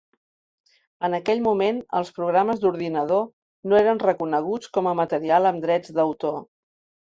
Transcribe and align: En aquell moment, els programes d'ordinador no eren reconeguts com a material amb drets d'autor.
En 1.07 1.15
aquell 1.17 1.43
moment, 1.47 1.81
els 1.99 2.09
programes 2.15 2.63
d'ordinador 2.63 3.21
no 3.73 3.77
eren 3.83 4.01
reconeguts 4.05 4.73
com 4.79 4.91
a 4.93 4.95
material 5.03 5.51
amb 5.53 5.69
drets 5.69 5.95
d'autor. 6.01 6.43